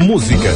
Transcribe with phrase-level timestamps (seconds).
[0.00, 0.50] música,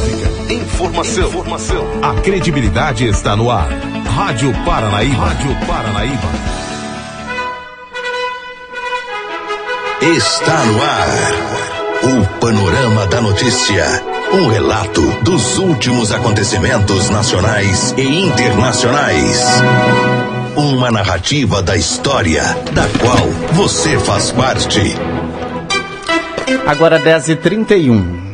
[0.49, 1.85] informação, informação.
[2.01, 3.69] A credibilidade está no ar.
[4.05, 5.25] Rádio Paranaíba.
[5.25, 6.29] Rádio Paranaíba.
[10.01, 11.07] Está no ar.
[12.03, 13.85] O Panorama da Notícia.
[14.33, 19.45] Um relato dos últimos acontecimentos nacionais e internacionais.
[20.55, 22.43] Uma narrativa da história,
[22.73, 24.95] da qual você faz parte.
[26.65, 28.24] Agora 10h31.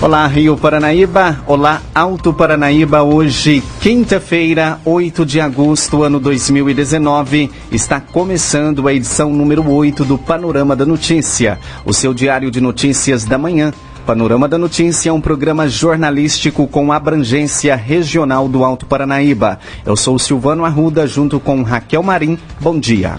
[0.00, 1.40] Olá, Rio Paranaíba.
[1.44, 3.02] Olá, Alto Paranaíba.
[3.02, 10.76] Hoje, quinta-feira, 8 de agosto, ano 2019, está começando a edição número 8 do Panorama
[10.76, 13.72] da Notícia, o seu diário de notícias da manhã.
[14.06, 19.58] Panorama da Notícia é um programa jornalístico com abrangência regional do Alto Paranaíba.
[19.84, 22.38] Eu sou Silvano Arruda, junto com Raquel Marim.
[22.60, 23.16] Bom dia.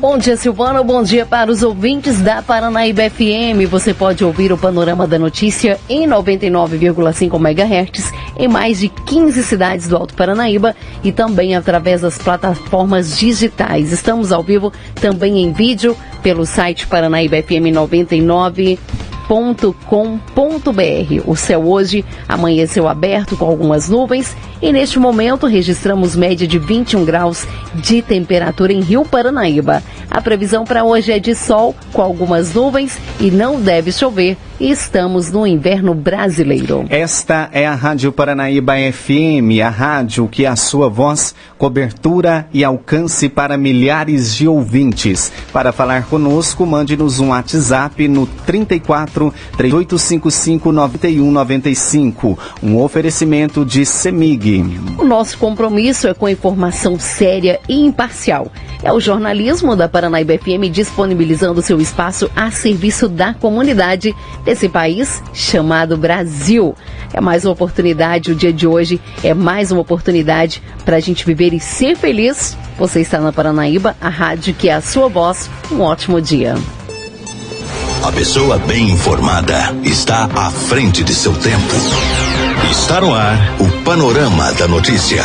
[0.00, 0.82] Bom dia, Silvano.
[0.82, 3.68] Bom dia para os ouvintes da Paranaíba FM.
[3.68, 9.88] Você pode ouvir o Panorama da Notícia em 99,5 MHz em mais de 15 cidades
[9.88, 10.74] do Alto Paranaíba
[11.04, 13.92] e também através das plataformas digitais.
[13.92, 18.78] Estamos ao vivo também em vídeo pelo site Paranaíba FM 99
[19.86, 21.22] com.br.
[21.24, 27.04] O céu hoje amanheceu aberto com algumas nuvens e neste momento registramos média de 21
[27.04, 29.84] graus de temperatura em Rio Paranaíba.
[30.10, 34.36] A previsão para hoje é de sol com algumas nuvens e não deve chover.
[34.60, 36.84] E estamos no inverno brasileiro.
[36.90, 43.26] Esta é a Rádio Paranaíba FM, a rádio que a sua voz, cobertura e alcance
[43.30, 45.32] para milhares de ouvintes.
[45.50, 52.38] Para falar conosco, mande-nos um WhatsApp no 34 3855 9195.
[52.62, 54.62] Um oferecimento de Semig.
[54.98, 58.52] O nosso compromisso é com informação séria e imparcial.
[58.82, 64.14] É o jornalismo da Paranaíba FM disponibilizando seu espaço a serviço da comunidade
[64.50, 66.74] desse país chamado Brasil.
[67.12, 71.24] É mais uma oportunidade, o dia de hoje é mais uma oportunidade para a gente
[71.24, 72.56] viver e ser feliz.
[72.76, 75.48] Você está na Paranaíba, a rádio que é a sua voz.
[75.70, 76.56] Um ótimo dia.
[78.02, 81.74] A pessoa bem informada está à frente de seu tempo.
[82.72, 85.22] Está no ar o Panorama da Notícia.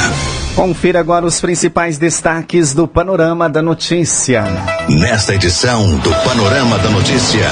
[0.56, 4.46] Confira agora os principais destaques do Panorama da Notícia.
[4.88, 7.46] Nesta edição do Panorama da Notícia,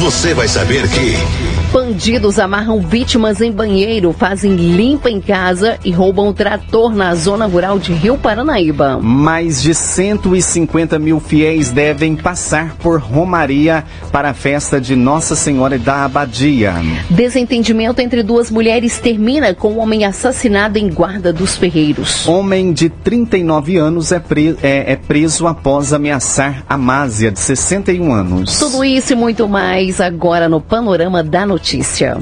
[0.00, 1.55] você vai saber que.
[1.72, 7.78] Bandidos amarram vítimas em banheiro, fazem limpa em casa e roubam trator na zona rural
[7.78, 8.98] de Rio Paranaíba.
[9.02, 15.78] Mais de 150 mil fiéis devem passar por Romaria para a festa de Nossa Senhora
[15.78, 16.74] da Abadia.
[17.10, 22.26] Desentendimento entre duas mulheres termina com um homem assassinado em Guarda dos Ferreiros.
[22.26, 28.12] Homem de 39 anos é, pre é, é preso após ameaçar a Másia, de 61
[28.12, 28.58] anos.
[28.58, 32.16] Tudo isso e muito mais agora no Panorama da Notícia notícia.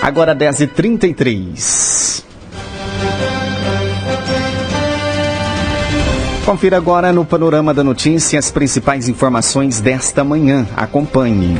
[0.00, 2.22] Agora 10h33.
[6.44, 10.68] Confira agora no Panorama da Notícia as principais informações desta manhã.
[10.76, 11.58] Acompanhe.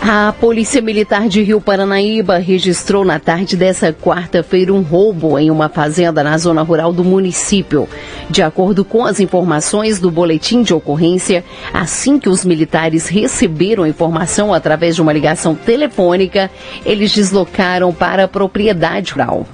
[0.00, 5.68] A Polícia Militar de Rio Paranaíba registrou na tarde dessa quarta-feira um roubo em uma
[5.68, 7.88] fazenda na zona rural do município.
[8.30, 11.44] De acordo com as informações do boletim de ocorrência,
[11.74, 16.50] assim que os militares receberam a informação através de uma ligação telefônica,
[16.86, 19.46] eles deslocaram para a propriedade rural.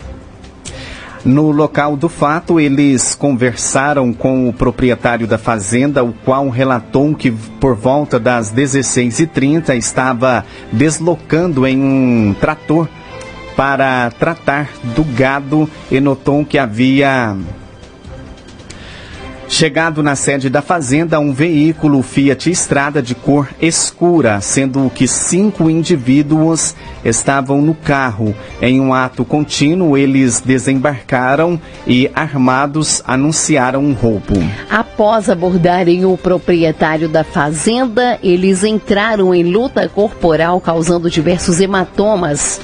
[1.24, 7.30] No local do fato, eles conversaram com o proprietário da fazenda, o qual relatou que
[7.30, 12.88] por volta das 16h30 estava deslocando em um trator
[13.56, 17.34] para tratar do gado e notou que havia
[19.54, 25.70] Chegado na sede da fazenda, um veículo Fiat Estrada de cor escura, sendo que cinco
[25.70, 28.34] indivíduos estavam no carro.
[28.60, 34.34] Em um ato contínuo, eles desembarcaram e, armados, anunciaram um roubo.
[34.68, 42.60] Após abordarem o proprietário da fazenda, eles entraram em luta corporal, causando diversos hematomas.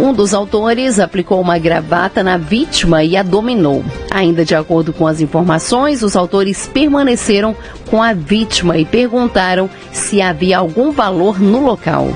[0.00, 3.84] Um dos autores aplicou uma gravata na vítima e a dominou.
[4.10, 7.54] Ainda de acordo com as informações, os autores permaneceram
[7.90, 12.08] com a vítima e perguntaram se havia algum valor no local.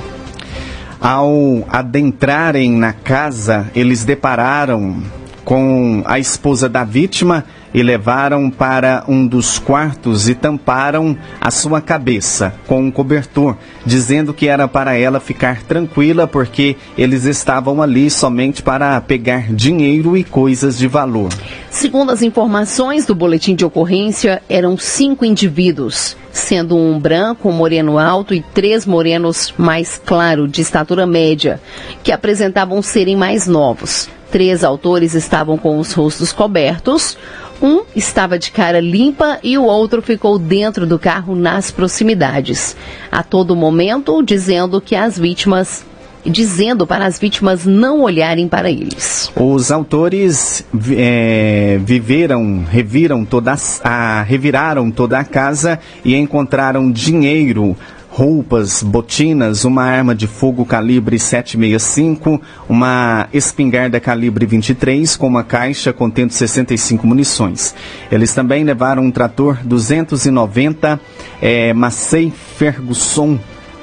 [1.00, 5.02] Ao adentrarem na casa, eles depararam
[5.44, 7.44] com a esposa da vítima
[7.76, 14.32] e levaram para um dos quartos e tamparam a sua cabeça com um cobertor, dizendo
[14.32, 20.24] que era para ela ficar tranquila porque eles estavam ali somente para pegar dinheiro e
[20.24, 21.28] coisas de valor.
[21.70, 27.98] Segundo as informações do boletim de ocorrência, eram cinco indivíduos, sendo um branco, um moreno
[27.98, 31.60] alto e três morenos mais claro, de estatura média,
[32.02, 34.08] que apresentavam serem mais novos.
[34.30, 37.16] Três autores estavam com os rostos cobertos,
[37.60, 42.76] um estava de cara limpa e o outro ficou dentro do carro nas proximidades.
[43.10, 45.84] A todo momento, dizendo que as vítimas
[46.30, 49.30] dizendo para as vítimas não olharem para eles.
[49.36, 57.76] Os autores é, viveram, reviram toda a, reviraram toda a casa e encontraram dinheiro
[58.16, 65.92] roupas, botinas, uma arma de fogo calibre 765, uma espingarda calibre 23 com uma caixa
[65.92, 67.74] contendo 65 munições.
[68.10, 70.98] Eles também levaram um trator 290
[71.42, 73.38] é, Massey Ferguson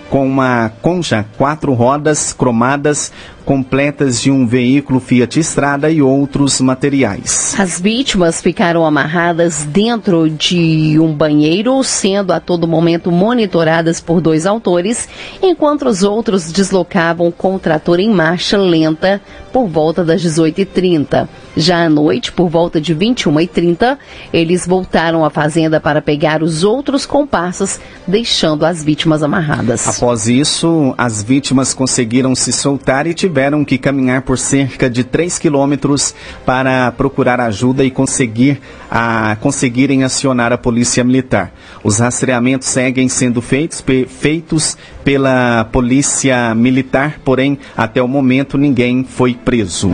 [0.09, 3.11] com uma concha quatro rodas cromadas
[3.43, 7.55] completas de um veículo Fiat Estrada e outros materiais.
[7.59, 14.45] As vítimas ficaram amarradas dentro de um banheiro, sendo a todo momento monitoradas por dois
[14.45, 15.07] autores,
[15.41, 21.27] enquanto os outros deslocavam com o trator em marcha lenta por volta das 18h30.
[21.55, 23.97] Já à noite, por volta de 21h30,
[24.33, 29.87] eles voltaram à fazenda para pegar os outros comparsas, deixando as vítimas amarradas.
[29.87, 35.03] Após isso, as vítimas conseguiram se soltar e tiveram tiveram que caminhar por cerca de
[35.03, 36.13] 3 quilômetros
[36.45, 41.51] para procurar ajuda e conseguir a, conseguirem acionar a polícia militar.
[41.83, 49.03] Os rastreamentos seguem sendo feitos, pe, feitos pela polícia militar, porém, até o momento ninguém
[49.03, 49.89] foi preso.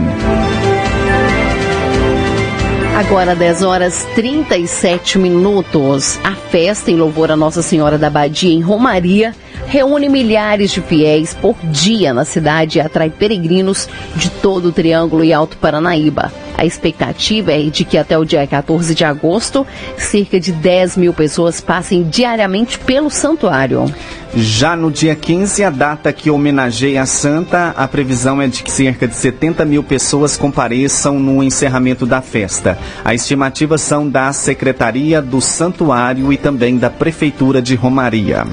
[2.94, 6.20] Agora 10 horas 37 minutos.
[6.22, 9.34] A festa em louvor a Nossa Senhora da Badia em Romaria
[9.70, 15.22] reúne milhares de fiéis por dia na cidade e atrai peregrinos de todo o Triângulo
[15.22, 16.32] e Alto Paranaíba.
[16.58, 19.64] A expectativa é de que até o dia 14 de agosto,
[19.96, 23.86] cerca de 10 mil pessoas passem diariamente pelo santuário.
[24.34, 28.70] Já no dia 15, a data que homenageia a santa, a previsão é de que
[28.72, 32.76] cerca de 70 mil pessoas compareçam no encerramento da festa.
[33.04, 38.44] As estimativas são da Secretaria do Santuário e também da Prefeitura de Romaria.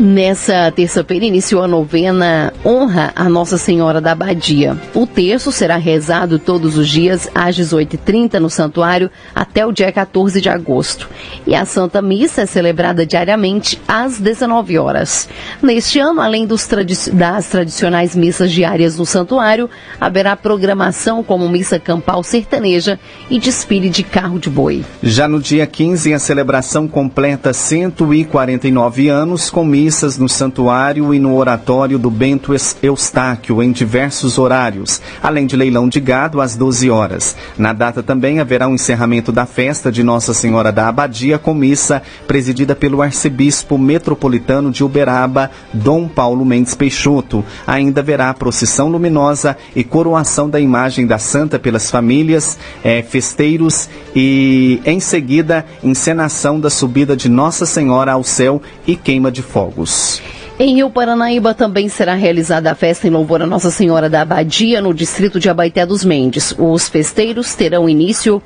[0.00, 4.74] Nessa terça-feira iniciou a novena Honra a Nossa Senhora da Abadia.
[4.94, 10.40] O terço será rezado todos os dias às 18h30 no santuário até o dia 14
[10.40, 11.06] de agosto.
[11.46, 15.28] E a Santa Missa é celebrada diariamente às 19 horas.
[15.62, 19.68] Neste ano, além tradi das tradicionais missas diárias no santuário,
[20.00, 22.98] haverá programação como missa campal sertaneja
[23.28, 24.82] e desfile de carro de boi.
[25.02, 31.18] Já no dia 15, a celebração completa 149 anos com missa missas no santuário e
[31.18, 36.88] no oratório do Bento Eustáquio em diversos horários, além de leilão de gado às 12
[36.88, 37.34] horas.
[37.58, 41.52] Na data também haverá o um encerramento da festa de Nossa Senhora da Abadia com
[41.52, 47.44] missa presidida pelo arcebispo metropolitano de Uberaba, Dom Paulo Mendes Peixoto.
[47.66, 54.80] Ainda haverá procissão luminosa e coroação da imagem da santa pelas famílias, eh, festeiros e,
[54.86, 59.79] em seguida, encenação da subida de Nossa Senhora ao céu e queima de fogo.
[60.58, 64.82] Em Rio Paranaíba também será realizada a festa em louvor a Nossa Senhora da Abadia,
[64.82, 66.54] no distrito de Abaité dos Mendes.
[66.58, 68.42] Os festeiros terão início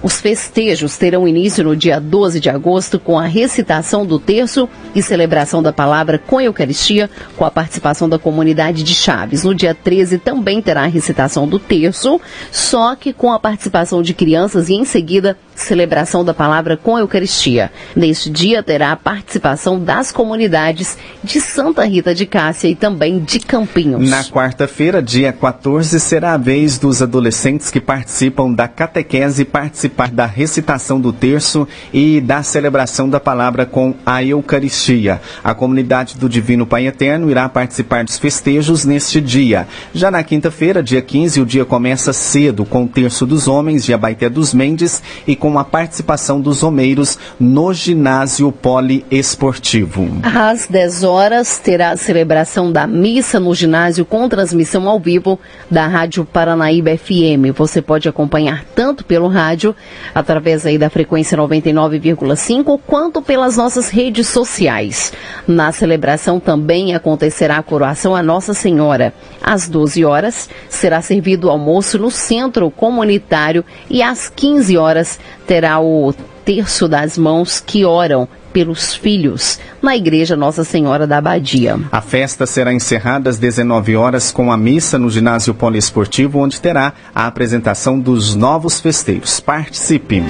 [0.00, 5.02] os festejos terão início no dia 12 de agosto com a recitação do terço e
[5.02, 9.42] celebração da palavra com Eucaristia, com a participação da comunidade de Chaves.
[9.42, 12.20] No dia 13 também terá a recitação do terço,
[12.52, 17.70] só que com a participação de crianças e em seguida celebração da palavra com Eucaristia.
[17.94, 23.40] Neste dia terá a participação das comunidades de Santa Rita de Cássia e também de
[23.40, 24.08] Campinhos.
[24.08, 30.26] Na quarta-feira, dia 14, será a vez dos adolescentes que participam da catequese participar da
[30.26, 35.20] recitação do terço e da celebração da palavra com a Eucaristia.
[35.42, 39.66] A comunidade do Divino Pai Eterno irá participar dos festejos neste dia.
[39.92, 43.92] Já na quinta-feira, dia 15, o dia começa cedo com o terço dos homens de
[43.92, 50.06] Abaité dos Mendes e com com a participação dos homeiros no ginásio poliesportivo.
[50.22, 55.40] Às 10 horas terá a celebração da missa no ginásio com transmissão ao vivo
[55.70, 57.56] da Rádio Paranaíba FM.
[57.56, 59.74] Você pode acompanhar tanto pelo rádio,
[60.14, 65.14] através aí da frequência 99,5, quanto pelas nossas redes sociais.
[65.46, 69.14] Na celebração também acontecerá a coroação a Nossa Senhora.
[69.42, 75.80] Às 12 horas será servido o almoço no centro comunitário e às 15 horas terá
[75.80, 76.14] o
[76.44, 81.80] terço das mãos que oram pelos filhos na Igreja Nossa Senhora da Abadia.
[81.90, 86.92] A festa será encerrada às 19 horas com a missa no ginásio poliesportivo, onde terá
[87.14, 89.40] a apresentação dos novos festeiros.
[89.40, 90.22] Participe!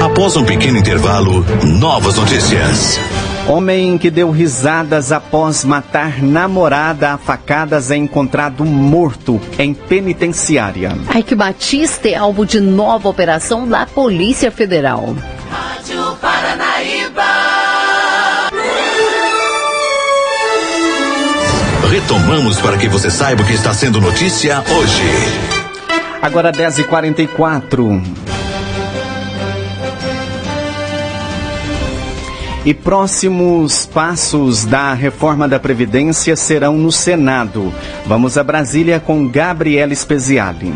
[0.00, 2.98] Após um pequeno intervalo, novas notícias.
[3.48, 10.92] Homem que deu risadas após matar namorada a facadas é encontrado morto em penitenciária.
[11.16, 15.16] Ike Batista é alvo de nova operação da Polícia Federal.
[15.50, 17.24] Rádio Paranaíba.
[21.90, 25.02] Retomamos para que você saiba o que está sendo notícia hoje.
[26.20, 28.27] Agora 10h44.
[32.64, 37.72] E próximos passos da reforma da Previdência serão no Senado.
[38.06, 40.74] Vamos a Brasília com Gabriela Speziali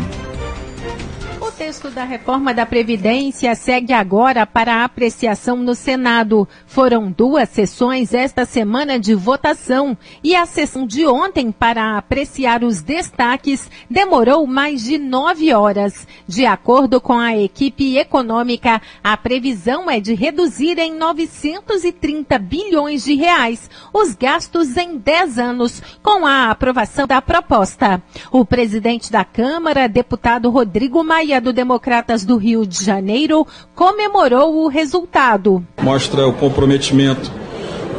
[1.93, 6.47] da reforma da Previdência segue agora para apreciação no Senado.
[6.65, 12.81] Foram duas sessões esta semana de votação e a sessão de ontem para apreciar os
[12.81, 16.07] destaques demorou mais de nove horas.
[16.27, 23.13] De acordo com a equipe econômica, a previsão é de reduzir em 930 bilhões de
[23.13, 28.01] reais os gastos em 10 anos com a aprovação da proposta.
[28.31, 34.69] O presidente da Câmara, deputado Rodrigo Maia do Democratas do Rio de Janeiro comemorou o
[34.69, 35.61] resultado.
[35.81, 37.29] Mostra o comprometimento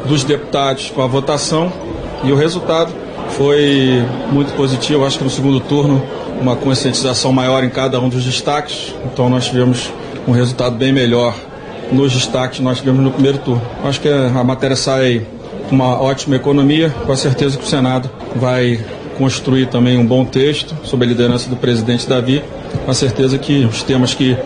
[0.07, 1.71] dos deputados com a votação
[2.23, 2.91] e o resultado
[3.37, 5.05] foi muito positivo.
[5.05, 6.03] Acho que no segundo turno,
[6.41, 8.95] uma conscientização maior em cada um dos destaques.
[9.05, 9.93] Então, nós tivemos
[10.26, 11.35] um resultado bem melhor
[11.93, 13.61] nos destaques que nós tivemos no primeiro turno.
[13.85, 15.26] Acho que a matéria sai
[15.69, 16.88] com uma ótima economia.
[17.05, 18.83] Com certeza que o Senado vai
[19.14, 22.42] construir também um bom texto sob a liderança do presidente Davi
[22.85, 24.37] com a certeza que os temas que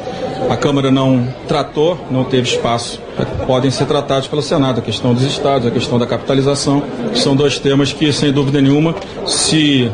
[0.48, 3.00] a Câmara não tratou, não teve espaço,
[3.46, 6.82] podem ser tratados pelo Senado, a questão dos estados, a questão da capitalização,
[7.14, 8.94] são dois temas que, sem dúvida nenhuma,
[9.26, 9.90] se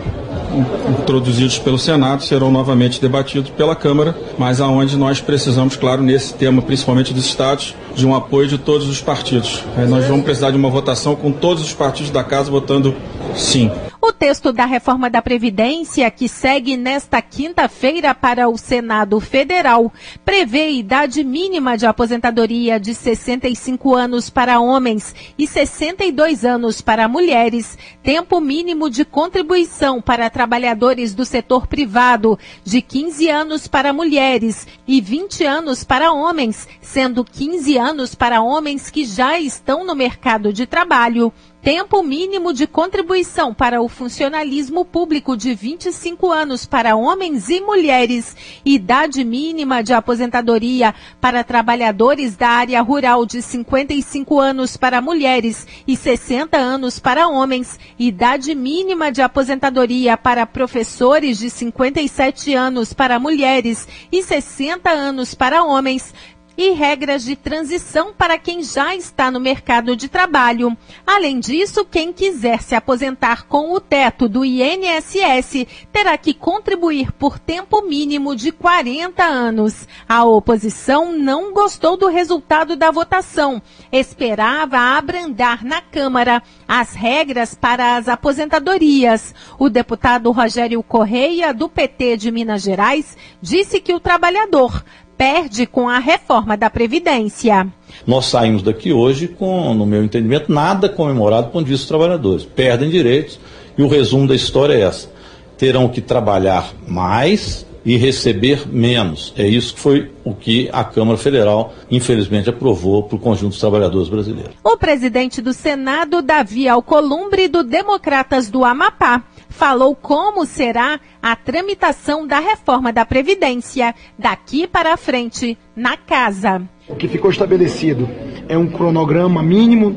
[1.01, 6.63] introduzidos pelo Senado serão novamente debatidos pela Câmara, mas aonde nós precisamos, claro, nesse tema,
[6.63, 9.63] principalmente dos estados, de um apoio de todos os partidos.
[9.77, 12.95] Aí nós vamos precisar de uma votação com todos os partidos da casa votando
[13.37, 13.71] sim.
[14.01, 19.91] O texto da reforma da Previdência, que segue nesta quinta-feira para o Senado Federal,
[20.25, 27.79] prevê idade mínima de aposentadoria de 65 anos para homens e 62 anos para mulheres,
[28.03, 35.01] tempo mínimo de contribuição para trabalhadores do setor privado de 15 anos para mulheres e
[35.01, 40.67] 20 anos para homens, sendo 15 anos para homens que já estão no mercado de
[40.67, 41.33] trabalho
[41.65, 48.37] tempo mínimo de contribuição para o funcionalismo público de 25 anos para homens e mulheres,
[48.63, 55.97] idade mínima de aposentadoria para trabalhadores da área rural de 55 anos para mulheres e
[55.97, 63.89] 60 anos para homens, idade mínima de aposentadoria para professores de 57 anos para mulheres
[64.13, 66.13] e 60 anos para homens,
[66.57, 70.77] e regras de transição para quem já está no mercado de trabalho.
[71.07, 77.39] Além disso, quem quiser se aposentar com o teto do INSS terá que contribuir por
[77.39, 79.89] tempo mínimo de 40 anos.
[80.09, 83.61] A oposição não gostou do resultado da votação.
[83.91, 89.35] Esperava abrandar na Câmara as regras para as aposentadorias.
[89.59, 94.85] O deputado Rogério Correia, do PT de Minas Gerais, disse que o trabalhador
[95.17, 97.67] perde com a reforma da Previdência.
[98.07, 101.89] Nós saímos daqui hoje com, no meu entendimento, nada comemorado do ponto de vista dos
[101.89, 102.45] trabalhadores.
[102.45, 103.39] Perdem direitos
[103.77, 105.11] e o resumo da história é essa.
[105.57, 109.33] Terão que trabalhar mais e receber menos.
[109.37, 113.61] É isso que foi o que a Câmara Federal, infelizmente, aprovou para o conjunto dos
[113.61, 114.55] trabalhadores brasileiros.
[114.65, 119.23] O presidente do Senado, Davi Alcolumbre, do Democratas do Amapá,
[119.57, 126.63] falou como será a tramitação da reforma da Previdência daqui para frente na casa.
[126.89, 128.09] O que ficou estabelecido
[128.49, 129.97] é um cronograma mínimo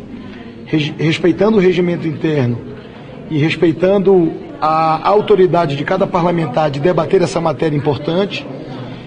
[0.65, 2.59] respeitando o regimento interno
[3.29, 8.45] e respeitando a autoridade de cada parlamentar de debater essa matéria importante.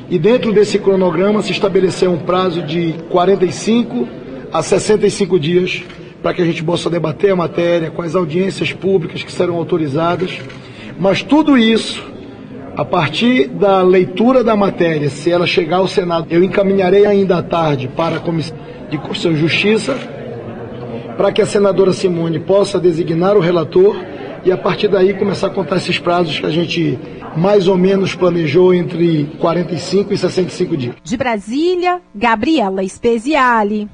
[0.09, 4.09] E dentro desse cronograma se estabeleceu um prazo de 45
[4.53, 5.85] a 65 dias
[6.23, 10.39] para que a gente possa debater a matéria as audiências públicas que serão autorizadas.
[10.99, 12.03] Mas tudo isso,
[12.77, 17.43] a partir da leitura da matéria, se ela chegar ao Senado, eu encaminharei ainda à
[17.43, 18.57] tarde para a Comissão
[18.91, 19.97] de Constituição e Justiça,
[21.17, 23.97] para que a senadora Simone possa designar o relator
[24.45, 26.99] e a partir daí começar a contar esses prazos que a gente
[27.37, 30.95] mais ou menos planejou entre 45 e 65 dias.
[31.05, 33.89] De Brasília, Gabriela Speziale.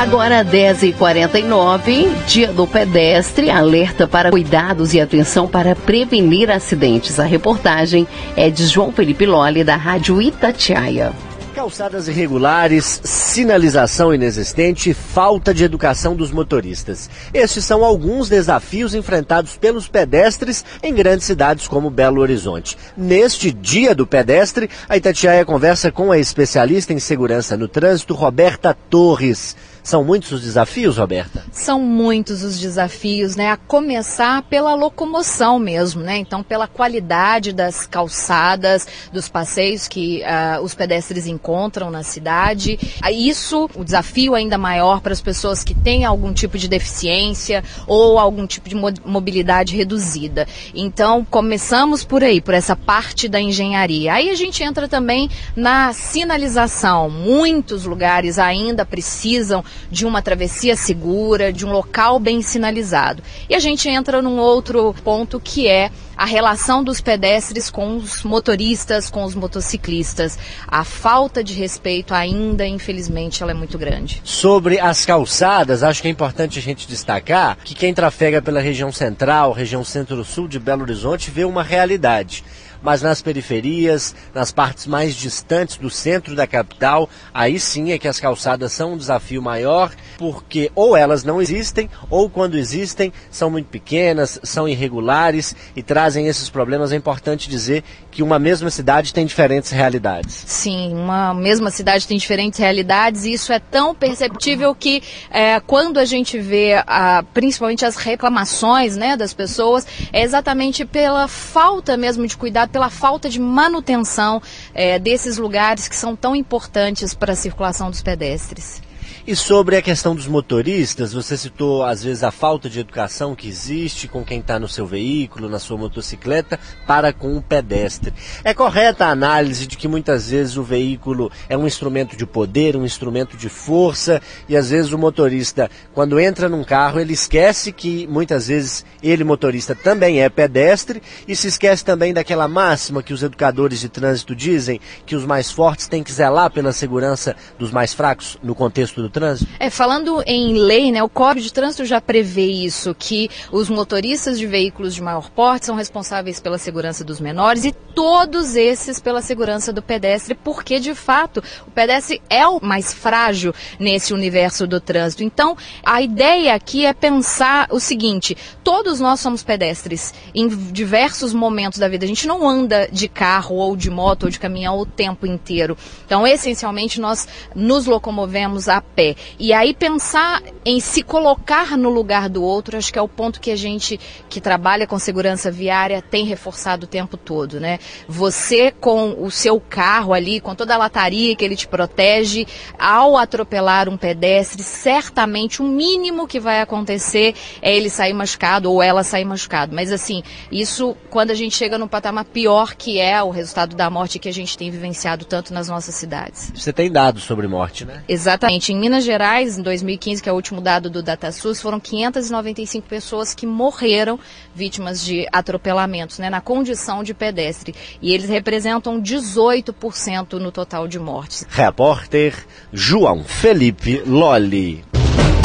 [0.00, 7.20] Agora 10h49, dia do pedestre, alerta para cuidados e atenção para prevenir acidentes.
[7.20, 11.12] A reportagem é de João Felipe Lolli, da Rádio Itatiaia.
[11.54, 17.10] Calçadas irregulares, sinalização inexistente, falta de educação dos motoristas.
[17.34, 22.78] Estes são alguns desafios enfrentados pelos pedestres em grandes cidades como Belo Horizonte.
[22.96, 28.74] Neste Dia do Pedestre, a Itatiaia conversa com a especialista em segurança no trânsito, Roberta
[28.88, 29.54] Torres.
[29.82, 31.44] São muitos os desafios, Roberta?
[31.50, 33.50] São muitos os desafios, né?
[33.50, 36.18] A começar pela locomoção mesmo, né?
[36.18, 42.78] Então, pela qualidade das calçadas, dos passeios que uh, os pedestres encontram na cidade.
[43.10, 48.18] Isso, o desafio ainda maior para as pessoas que têm algum tipo de deficiência ou
[48.18, 50.46] algum tipo de mobilidade reduzida.
[50.74, 54.14] Então, começamos por aí, por essa parte da engenharia.
[54.14, 57.08] Aí a gente entra também na sinalização.
[57.08, 63.22] Muitos lugares ainda precisam de uma travessia segura, de um local bem sinalizado.
[63.48, 68.22] E a gente entra num outro ponto que é a relação dos pedestres com os
[68.22, 70.38] motoristas, com os motociclistas.
[70.68, 74.20] A falta de respeito ainda, infelizmente, ela é muito grande.
[74.22, 78.92] Sobre as calçadas, acho que é importante a gente destacar que quem trafega pela região
[78.92, 82.44] central, região centro-sul de Belo Horizonte, vê uma realidade
[82.82, 88.08] mas nas periferias, nas partes mais distantes do centro da capital, aí sim é que
[88.08, 93.50] as calçadas são um desafio maior, porque ou elas não existem, ou quando existem, são
[93.50, 96.92] muito pequenas, são irregulares e trazem esses problemas.
[96.92, 100.44] É importante dizer que uma mesma cidade tem diferentes realidades.
[100.46, 105.98] Sim, uma mesma cidade tem diferentes realidades e isso é tão perceptível que é, quando
[105.98, 112.26] a gente vê a, principalmente as reclamações né, das pessoas, é exatamente pela falta mesmo
[112.26, 114.42] de cuidado pela falta de manutenção
[114.74, 118.82] é, desses lugares que são tão importantes para a circulação dos pedestres.
[119.26, 123.46] E sobre a questão dos motoristas, você citou às vezes a falta de educação que
[123.46, 128.14] existe com quem está no seu veículo, na sua motocicleta, para com o pedestre.
[128.42, 132.76] É correta a análise de que muitas vezes o veículo é um instrumento de poder,
[132.76, 137.72] um instrumento de força, e às vezes o motorista, quando entra num carro, ele esquece
[137.72, 143.12] que muitas vezes ele, motorista, também é pedestre, e se esquece também daquela máxima que
[143.12, 147.70] os educadores de trânsito dizem, que os mais fortes têm que zelar pela segurança dos
[147.70, 149.50] mais fracos no contexto do trânsito?
[149.58, 154.38] É, falando em lei, né, o Código de Trânsito já prevê isso, que os motoristas
[154.38, 159.20] de veículos de maior porte são responsáveis pela segurança dos menores e todos esses pela
[159.20, 164.80] segurança do pedestre, porque de fato o pedestre é o mais frágil nesse universo do
[164.80, 165.24] trânsito.
[165.24, 171.78] Então, a ideia aqui é pensar o seguinte: todos nós somos pedestres em diversos momentos
[171.78, 172.04] da vida.
[172.04, 175.76] A gente não anda de carro ou de moto ou de caminhão o tempo inteiro.
[176.06, 179.16] Então, essencialmente, nós nos locomovemos a pé pé.
[179.38, 183.40] E aí pensar em se colocar no lugar do outro, acho que é o ponto
[183.40, 187.78] que a gente que trabalha com segurança viária tem reforçado o tempo todo, né?
[188.06, 192.46] Você com o seu carro ali, com toda a lataria que ele te protege,
[192.78, 198.82] ao atropelar um pedestre, certamente o mínimo que vai acontecer é ele sair machucado ou
[198.82, 199.74] ela sair machucado.
[199.74, 203.88] Mas assim, isso quando a gente chega no patamar pior que é o resultado da
[203.88, 206.52] morte que a gente tem vivenciado tanto nas nossas cidades.
[206.54, 208.04] Você tem dados sobre morte, né?
[208.06, 208.72] Exatamente.
[208.72, 213.32] Em Minas Gerais, em 2015, que é o último dado do DataSUS, foram 595 pessoas
[213.32, 214.18] que morreram
[214.52, 217.72] vítimas de atropelamentos, né, na condição de pedestre.
[218.02, 221.46] E eles representam 18% no total de mortes.
[221.48, 222.34] Repórter
[222.72, 224.84] João Felipe Lolli.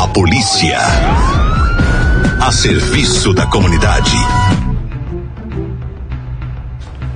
[0.02, 0.80] A polícia.
[2.42, 4.55] A serviço da comunidade.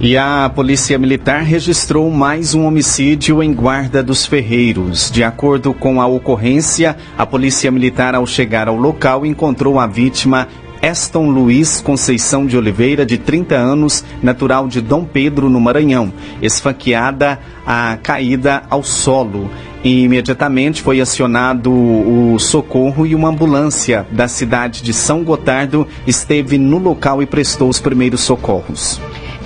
[0.01, 5.11] E a Polícia Militar registrou mais um homicídio em Guarda dos Ferreiros.
[5.11, 10.47] De acordo com a ocorrência, a Polícia Militar, ao chegar ao local, encontrou a vítima
[10.81, 17.37] Eston Luiz Conceição de Oliveira, de 30 anos, natural de Dom Pedro, no Maranhão, esfaqueada
[17.65, 19.51] a caída ao solo.
[19.83, 26.57] E imediatamente foi acionado o socorro e uma ambulância da cidade de São Gotardo esteve
[26.57, 29.01] no local e prestou os primeiros socorros.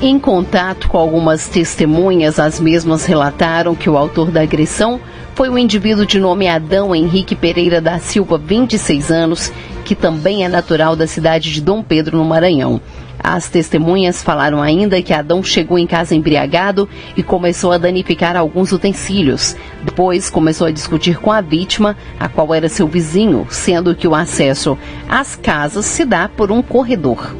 [0.06, 5.00] Em contato com algumas testemunhas, as mesmas relataram que o autor da agressão
[5.34, 9.50] foi o indivíduo de nome Adão Henrique Pereira da Silva, 26 anos,
[9.86, 12.82] que também é natural da cidade de Dom Pedro, no Maranhão.
[13.18, 18.74] As testemunhas falaram ainda que Adão chegou em casa embriagado e começou a danificar alguns
[18.74, 19.56] utensílios.
[19.86, 24.14] Depois começou a discutir com a vítima, a qual era seu vizinho, sendo que o
[24.14, 27.34] acesso às casas se dá por um corredor.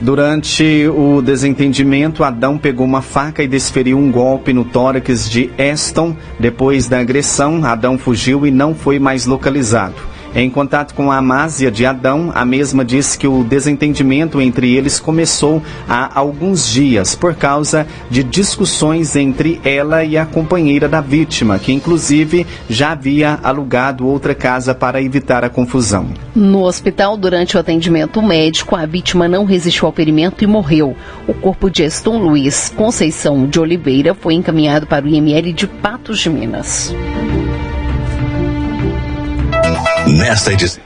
[0.00, 6.14] Durante o desentendimento, Adão pegou uma faca e desferiu um golpe no tórax de Aston.
[6.38, 10.15] Depois da agressão, Adão fugiu e não foi mais localizado.
[10.38, 15.00] Em contato com a Amásia de Adão, a mesma disse que o desentendimento entre eles
[15.00, 21.58] começou há alguns dias por causa de discussões entre ela e a companheira da vítima,
[21.58, 26.06] que inclusive já havia alugado outra casa para evitar a confusão.
[26.34, 30.94] No hospital, durante o atendimento médico, a vítima não resistiu ao ferimento e morreu.
[31.26, 36.18] O corpo de Eston Luiz Conceição de Oliveira foi encaminhado para o IML de Patos
[36.18, 36.94] de Minas.
[40.16, 40.82] Nesta edição.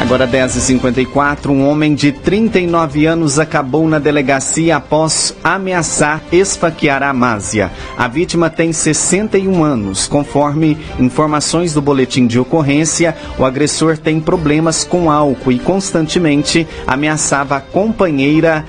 [0.00, 7.70] Agora 10h54, um homem de 39 anos acabou na delegacia após ameaçar esfaquear a Amásia.
[7.98, 10.06] A vítima tem 61 anos.
[10.06, 17.56] Conforme informações do boletim de ocorrência, o agressor tem problemas com álcool e constantemente ameaçava
[17.56, 18.64] a companheira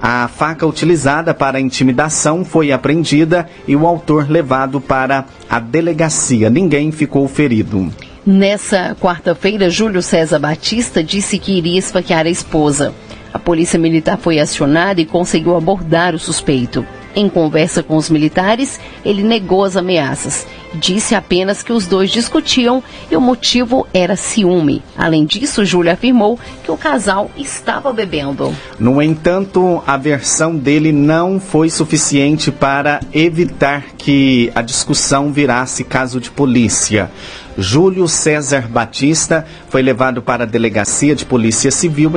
[0.00, 6.50] a faca utilizada para intimidação foi apreendida e o autor levado para a delegacia.
[6.50, 7.92] Ninguém ficou ferido.
[8.26, 12.94] Nessa quarta-feira, Júlio César Batista disse que iria esfaquear a esposa.
[13.32, 16.86] A polícia militar foi acionada e conseguiu abordar o suspeito.
[17.16, 20.46] Em conversa com os militares, ele negou as ameaças.
[20.74, 24.82] Disse apenas que os dois discutiam e o motivo era ciúme.
[24.96, 28.52] Além disso, Júlia afirmou que o casal estava bebendo.
[28.78, 36.20] No entanto, a versão dele não foi suficiente para evitar que a discussão virasse caso
[36.20, 37.08] de polícia.
[37.56, 42.10] Júlio César Batista foi levado para a delegacia de polícia civil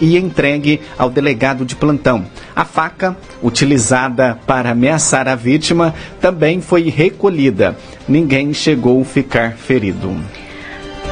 [0.00, 2.26] e entregue ao delegado de plantão.
[2.54, 7.76] A faca, utilizada para ameaçar a vítima, também foi recolhida.
[8.08, 10.14] Ninguém chegou a ficar ferido.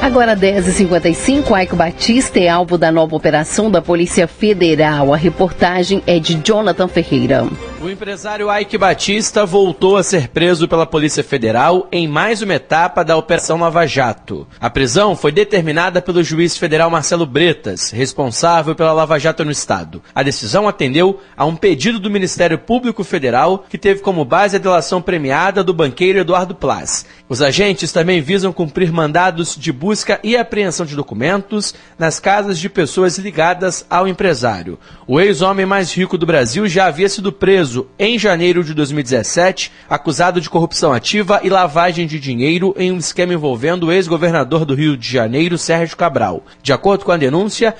[0.01, 5.13] Agora 10h55, Aico Batista é alvo da nova operação da Polícia Federal.
[5.13, 7.47] A reportagem é de Jonathan Ferreira.
[7.83, 13.03] O empresário Ike Batista voltou a ser preso pela Polícia Federal em mais uma etapa
[13.03, 14.47] da Operação Lava Jato.
[14.57, 20.01] A prisão foi determinada pelo juiz federal Marcelo Bretas, responsável pela Lava Jato no Estado.
[20.15, 24.59] A decisão atendeu a um pedido do Ministério Público Federal, que teve como base a
[24.59, 27.05] delação premiada do banqueiro Eduardo Plas.
[27.27, 32.69] Os agentes também visam cumprir mandados de busca e apreensão de documentos nas casas de
[32.69, 34.79] pessoas ligadas ao empresário.
[35.05, 39.71] O ex-homem mais rico do Brasil já havia sido preso preso em janeiro de 2017,
[39.89, 44.75] acusado de corrupção ativa e lavagem de dinheiro em um esquema envolvendo o ex-governador do
[44.75, 46.43] Rio de Janeiro, Sérgio Cabral.
[46.61, 47.75] De acordo com a denúncia,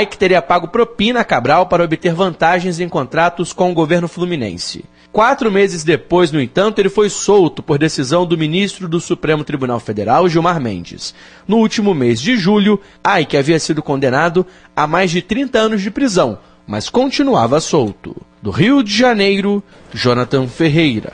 [0.00, 4.84] Ike teria pago propina a Cabral para obter vantagens em contratos com o governo fluminense.
[5.12, 9.78] Quatro meses depois, no entanto, ele foi solto por decisão do ministro do Supremo Tribunal
[9.78, 11.14] Federal, Gilmar Mendes.
[11.46, 12.80] No último mês de julho,
[13.20, 18.16] Ike havia sido condenado a mais de 30 anos de prisão, mas continuava solto.
[18.42, 21.12] Do Rio de Janeiro, Jonathan Ferreira.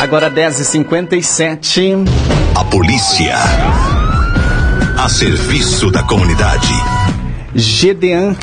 [0.00, 2.06] Agora 10h57.
[2.54, 3.34] A polícia.
[4.98, 6.72] A serviço da comunidade.
[7.54, 8.34] Gedean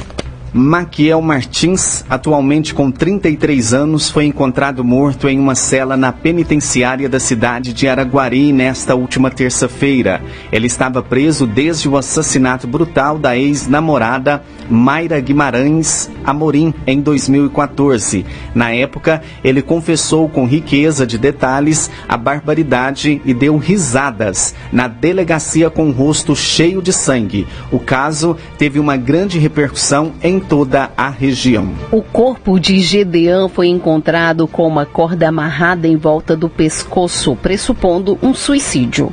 [0.56, 7.20] Maquiel Martins, atualmente com 33 anos, foi encontrado morto em uma cela na penitenciária da
[7.20, 10.22] cidade de Araguari nesta última terça-feira.
[10.52, 18.24] Ele estava preso desde o assassinato brutal da ex-namorada Mayra Guimarães Amorim em 2014.
[18.54, 25.72] Na época, ele confessou com riqueza de detalhes a barbaridade e deu risadas na delegacia
[25.72, 27.48] com o rosto cheio de sangue.
[27.72, 31.74] O caso teve uma grande repercussão em toda a região.
[31.92, 38.18] O corpo de Gedeão foi encontrado com uma corda amarrada em volta do pescoço, pressupondo
[38.22, 39.12] um suicídio.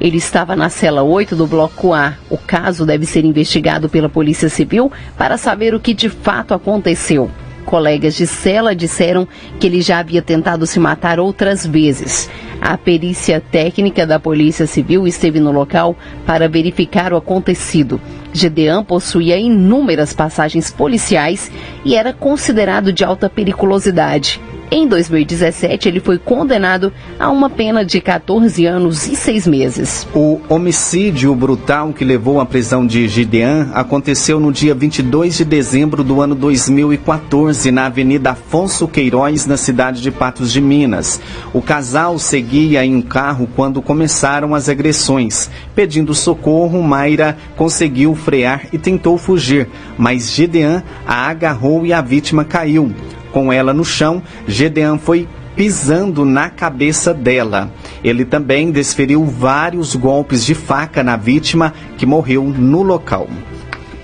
[0.00, 2.14] Ele estava na cela 8 do bloco A.
[2.30, 7.30] O caso deve ser investigado pela Polícia Civil para saber o que de fato aconteceu.
[7.68, 9.28] Colegas de cela disseram
[9.60, 12.30] que ele já havia tentado se matar outras vezes.
[12.62, 18.00] A perícia técnica da Polícia Civil esteve no local para verificar o acontecido.
[18.32, 21.52] Gedean possuía inúmeras passagens policiais
[21.84, 24.40] e era considerado de alta periculosidade.
[24.70, 30.06] Em 2017, ele foi condenado a uma pena de 14 anos e 6 meses.
[30.14, 36.04] O homicídio brutal que levou à prisão de Gideon aconteceu no dia 22 de dezembro
[36.04, 41.18] do ano 2014, na Avenida Afonso Queiroz, na cidade de Patos de Minas.
[41.54, 45.50] O casal seguia em um carro quando começaram as agressões.
[45.74, 52.44] Pedindo socorro, Mayra conseguiu frear e tentou fugir, mas Gideon a agarrou e a vítima
[52.44, 52.92] caiu.
[53.32, 57.70] Com ela no chão, Gedeon foi pisando na cabeça dela.
[58.04, 63.28] Ele também desferiu vários golpes de faca na vítima, que morreu no local.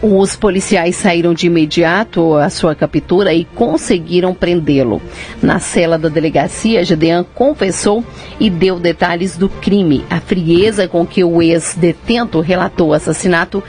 [0.03, 5.01] Os policiais saíram de imediato à sua captura e conseguiram prendê-lo.
[5.41, 8.05] Na cela da delegacia, Gedean confessou
[8.39, 10.05] e deu detalhes do crime.
[10.11, 13.63] A frieza com que o ex-detento relatou o assassinato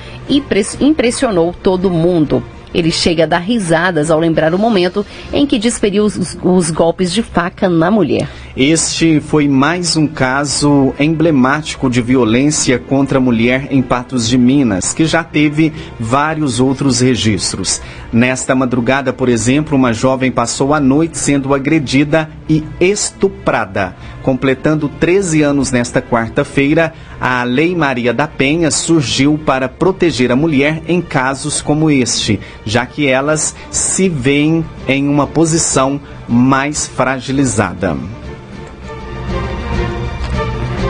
[0.81, 2.43] impressionou todo mundo.
[2.75, 7.13] Ele chega a dar risadas ao lembrar o momento em que desferiu os, os golpes
[7.13, 8.27] de faca na mulher.
[8.57, 14.93] Este foi mais um caso emblemático de violência contra a mulher em Patos de Minas,
[14.93, 17.81] que já teve vários outros registros.
[18.13, 23.93] Nesta madrugada, por exemplo, uma jovem passou a noite sendo agredida e estuprada.
[24.23, 30.81] Completando 13 anos nesta quarta-feira, a Lei Maria da Penha surgiu para proteger a mulher
[30.87, 37.97] em casos como este, já que elas se veem em uma posição mais fragilizada.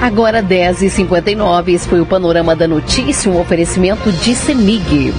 [0.02, 5.14] Agora 10h59, esse foi o Panorama da Notícia, um oferecimento de CEMIG.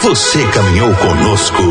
[0.00, 1.62] Você caminhou conosco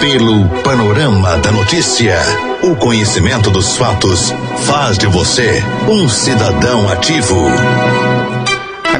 [0.00, 2.16] pelo Panorama da Notícia.
[2.62, 4.32] O conhecimento dos fatos
[4.66, 7.36] faz de você um cidadão ativo.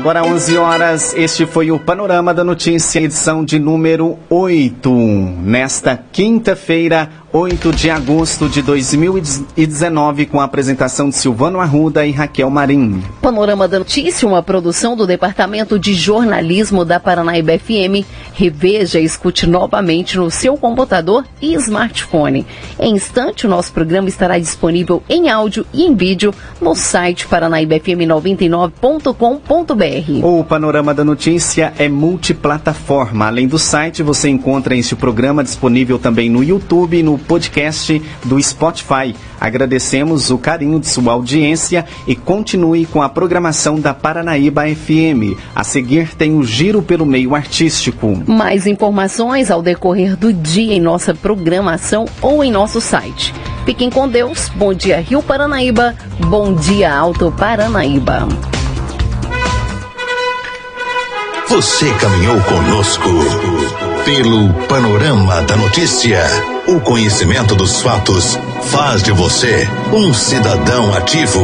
[0.00, 4.90] Agora 11 horas, este foi o Panorama da Notícia, edição de número 8.
[4.90, 12.50] Nesta quinta-feira, 8 de agosto de 2019, com a apresentação de Silvano Arruda e Raquel
[12.50, 13.04] Marim.
[13.22, 18.04] Panorama da Notícia, uma produção do Departamento de Jornalismo da Paranaíba FM.
[18.32, 22.44] Reveja e escute novamente no seu computador e smartphone.
[22.80, 30.26] Em instante, o nosso programa estará disponível em áudio e em vídeo no site paranaibfm99.com.br.
[30.26, 33.28] O Panorama da Notícia é multiplataforma.
[33.28, 38.42] Além do site, você encontra este programa disponível também no YouTube e no podcast do
[38.42, 39.14] Spotify.
[39.40, 45.38] Agradecemos o carinho de sua audiência e continue com a programação da Paranaíba FM.
[45.54, 48.22] A seguir tem o Giro pelo Meio Artístico.
[48.26, 53.32] Mais informações ao decorrer do dia em nossa programação ou em nosso site.
[53.64, 54.48] Fiquem com Deus.
[54.54, 55.94] Bom dia, Rio Paranaíba.
[56.26, 58.26] Bom dia, Alto Paranaíba.
[61.50, 63.08] Você caminhou conosco
[64.04, 66.22] pelo Panorama da Notícia.
[66.66, 68.38] O conhecimento dos fatos
[68.70, 71.40] faz de você um cidadão ativo.